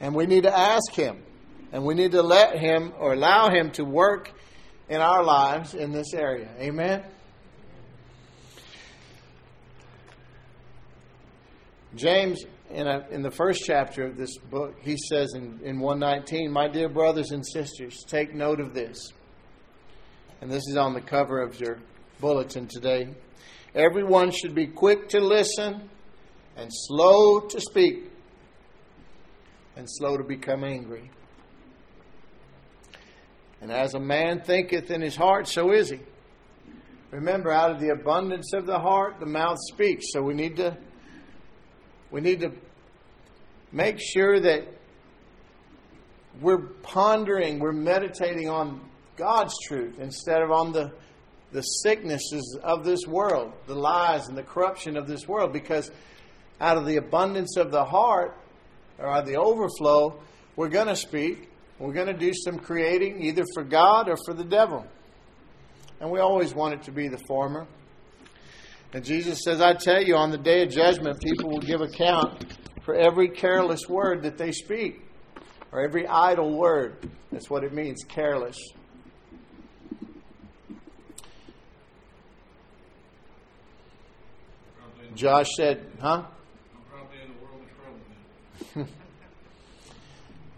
[0.00, 1.22] And we need to ask him,
[1.72, 4.32] and we need to let him or allow him to work
[4.88, 6.48] in our lives in this area.
[6.58, 7.04] Amen.
[11.94, 16.52] James, in, a, in the first chapter of this book, he says in, in 119,
[16.52, 19.12] My dear brothers and sisters, take note of this.
[20.40, 21.78] And this is on the cover of your
[22.20, 23.08] bulletin today.
[23.74, 25.90] Everyone should be quick to listen
[26.56, 28.10] and slow to speak
[29.76, 31.10] and slow to become angry.
[33.60, 35.98] And as a man thinketh in his heart, so is he.
[37.10, 40.06] Remember, out of the abundance of the heart, the mouth speaks.
[40.12, 40.78] So we need to
[42.10, 42.52] we need to
[43.72, 44.66] make sure that
[46.40, 48.80] we're pondering, we're meditating on
[49.16, 50.92] God's truth instead of on the,
[51.52, 55.90] the sicknesses of this world, the lies and the corruption of this world, because
[56.60, 58.36] out of the abundance of the heart,
[58.98, 60.20] or out of the overflow,
[60.56, 61.48] we're going to speak.
[61.78, 64.84] We're going to do some creating, either for God or for the devil.
[66.00, 67.66] And we always want it to be the former.
[68.92, 72.56] And Jesus says, I tell you, on the day of judgment, people will give account
[72.82, 75.00] for every careless word that they speak,
[75.70, 76.96] or every idle word.
[77.30, 78.58] That's what it means, careless.
[85.14, 86.24] Josh said, huh?
[86.24, 87.98] I'm probably in a world of trouble
[88.74, 88.86] now.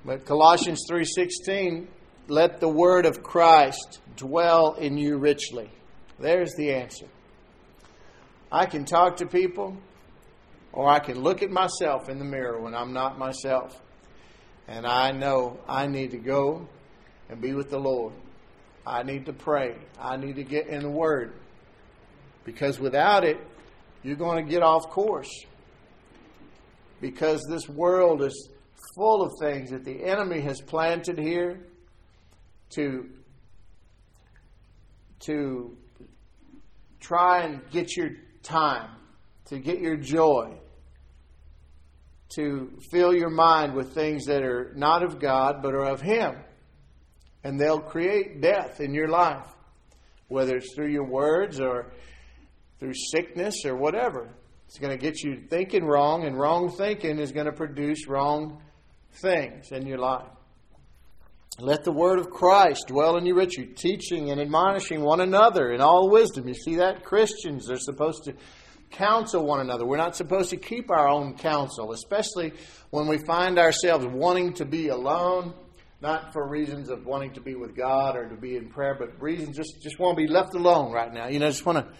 [0.05, 1.87] But Colossians 3:16,
[2.29, 5.71] let the word of Christ dwell in you richly.
[6.19, 7.07] There's the answer.
[8.53, 9.79] I can talk to people,
[10.75, 13.81] or I can look at myself in the mirror when I'm not myself.
[14.69, 16.69] And I know I need to go
[17.31, 18.13] and be with the Lord.
[18.87, 19.77] I need to pray.
[19.99, 21.33] I need to get in the Word.
[22.45, 23.39] Because without it,
[24.03, 25.31] you're going to get off course.
[27.01, 28.51] Because this world is
[28.95, 31.59] full of things that the enemy has planted here
[32.75, 33.09] to,
[35.21, 35.75] to
[37.01, 38.11] try and get your
[38.43, 38.91] time,
[39.47, 40.55] to get your joy,
[42.37, 46.37] to fill your mind with things that are not of God but are of Him.
[47.45, 49.47] And they'll create death in your life,
[50.29, 51.93] whether it's through your words or
[52.79, 54.29] through sickness or whatever.
[54.67, 58.63] It's going to get you thinking wrong, and wrong thinking is going to produce wrong
[59.21, 60.31] things in your life.
[61.59, 65.81] Let the word of Christ dwell in you richly, teaching and admonishing one another in
[65.81, 66.49] all wisdom.
[66.49, 67.05] You see that?
[67.05, 68.35] Christians are supposed to
[68.91, 69.85] counsel one another.
[69.85, 72.53] We're not supposed to keep our own counsel, especially
[72.91, 75.55] when we find ourselves wanting to be alone,
[76.01, 79.21] not for reasons of wanting to be with God or to be in prayer, but
[79.21, 81.29] reasons just, just want to be left alone right now.
[81.29, 81.95] You know, just want to,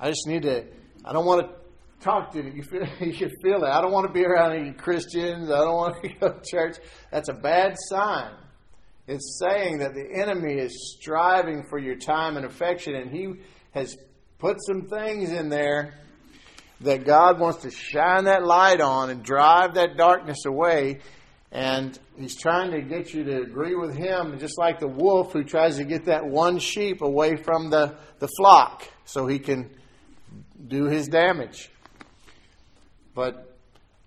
[0.00, 0.64] I just need to,
[1.04, 1.67] I don't want to
[2.00, 2.52] talk to you.
[2.56, 3.68] You, feel, you should feel it.
[3.68, 5.50] I don't want to be around any Christians.
[5.50, 6.76] I don't want to go to church.
[7.10, 8.32] That's a bad sign.
[9.06, 13.32] It's saying that the enemy is striving for your time and affection, and he
[13.72, 13.96] has
[14.38, 15.94] put some things in there
[16.82, 21.00] that God wants to shine that light on and drive that darkness away.
[21.50, 25.42] And he's trying to get you to agree with him, just like the wolf who
[25.42, 29.70] tries to get that one sheep away from the, the flock so he can
[30.66, 31.70] do his damage.
[33.18, 33.52] But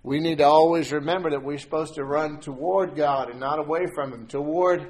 [0.04, 3.88] we need to always remember that we're supposed to run toward God and not away
[3.94, 4.90] from Him, toward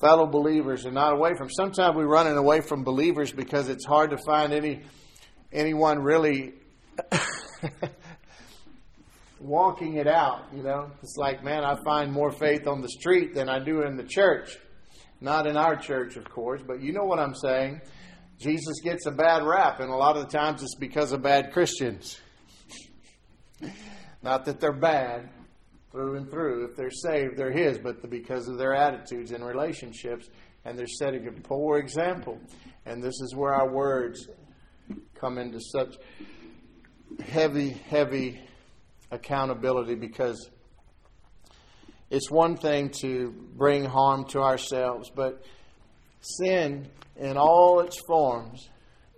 [0.00, 1.48] fellow believers and not away from.
[1.48, 4.82] Sometimes we're running away from believers because it's hard to find any
[5.52, 6.54] anyone really
[9.38, 10.46] walking it out.
[10.52, 13.82] You know, it's like, man, I find more faith on the street than I do
[13.82, 14.58] in the church.
[15.20, 17.82] Not in our church, of course, but you know what I'm saying.
[18.40, 21.52] Jesus gets a bad rap, and a lot of the times it's because of bad
[21.52, 22.20] Christians.
[24.22, 25.28] Not that they're bad
[25.90, 26.64] through and through.
[26.64, 30.28] If they're saved, they're His, but because of their attitudes and relationships,
[30.64, 32.40] and they're setting a poor example.
[32.86, 34.28] And this is where our words
[35.14, 35.96] come into such
[37.20, 38.40] heavy, heavy
[39.10, 40.50] accountability because
[42.10, 45.44] it's one thing to bring harm to ourselves, but
[46.20, 48.68] sin in all its forms,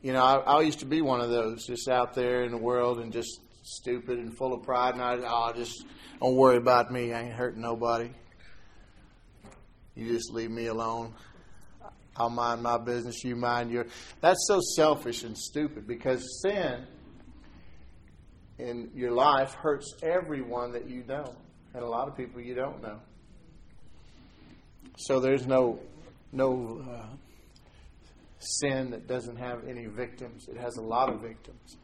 [0.03, 2.59] you know, I, I, used to be one of those, just out there in the
[2.59, 5.85] world and just stupid and full of pride, and I, oh, just
[6.21, 7.13] don't worry about me.
[7.13, 8.11] I ain't hurting nobody.
[9.95, 11.15] You just leave me alone.
[12.17, 13.25] I'll mind my business.
[13.25, 13.87] You mind your.
[14.21, 16.87] That's so selfish and stupid because sin
[18.59, 21.35] in your life hurts everyone that you know
[21.75, 23.01] and a lot of people you don't know.
[24.97, 25.81] So there's no
[26.33, 27.17] no uh,
[28.39, 30.47] sin that doesn't have any victims.
[30.49, 31.77] It has a lot of victims,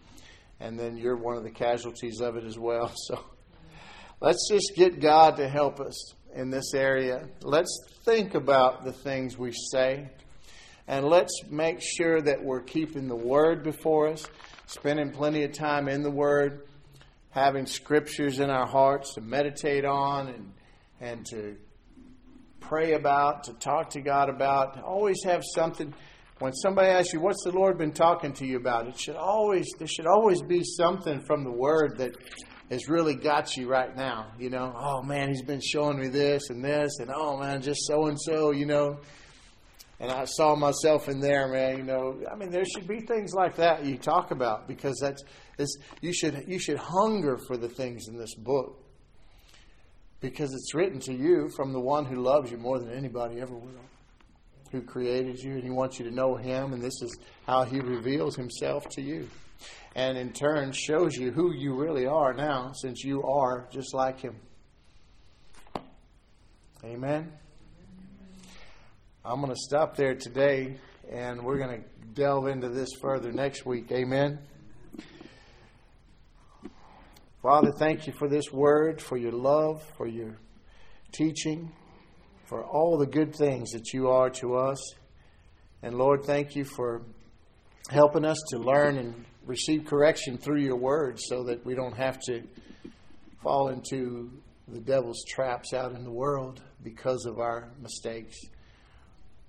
[0.61, 2.93] and then you're one of the casualties of it as well.
[3.09, 3.25] So
[4.21, 7.29] let's just get God to help us in this area.
[7.43, 10.11] Let's think about the things we say,
[10.87, 14.27] and let's make sure that we're keeping the Word before us,
[14.67, 16.67] spending plenty of time in the Word
[17.31, 20.53] having scriptures in our hearts to meditate on and,
[21.01, 21.57] and to
[22.59, 24.83] pray about, to talk to God about.
[24.83, 25.95] Always have something.
[26.41, 29.69] When somebody asks you, "What's the Lord been talking to you about?" It should always
[29.79, 32.17] there should always be something from the Word that
[32.71, 34.33] has really got you right now.
[34.39, 37.87] You know, oh man, He's been showing me this and this, and oh man, just
[37.87, 38.53] so and so.
[38.53, 39.01] You know,
[40.01, 41.77] and I saw myself in there, man.
[41.77, 45.23] You know, I mean, there should be things like that you talk about because that's
[45.59, 48.83] is you should you should hunger for the things in this book
[50.21, 53.55] because it's written to you from the one who loves you more than anybody ever
[53.55, 53.85] will,
[54.73, 57.81] who created you, and he wants you to know him, and this is how he
[57.81, 59.29] reveals himself to you,
[59.95, 64.21] and in turn shows you who you really are now, since you are just like
[64.21, 64.37] him.
[66.85, 67.33] Amen.
[69.25, 70.77] I'm going to stop there today,
[71.11, 73.93] and we're going to delve into this further next week.
[73.93, 74.39] Amen.
[77.43, 80.39] Father, thank you for this word, for your love, for your
[81.13, 81.73] teaching,
[82.51, 84.95] for all the good things that you are to us.
[85.85, 87.03] And Lord, thank you for
[87.89, 92.19] helping us to learn and receive correction through your word so that we don't have
[92.23, 92.43] to
[93.41, 94.33] fall into
[94.67, 98.37] the devil's traps out in the world because of our mistakes.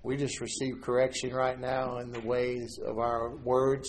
[0.04, 3.88] We just receive correction right now in the ways of our words.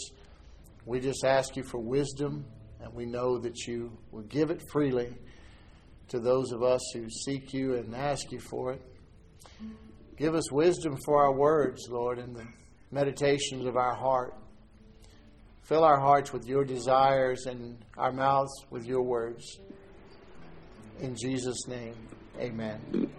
[0.88, 2.45] We just ask you for wisdom,
[2.82, 5.14] and we know that you will give it freely
[6.07, 8.82] to those of us who seek you and ask you for it.
[10.18, 12.45] Give us wisdom for our words, Lord, in the
[12.91, 14.36] meditations of our heart.
[15.64, 19.59] Fill our hearts with your desires and our mouths with your words.
[20.99, 21.95] In Jesus' name,
[22.38, 23.09] amen.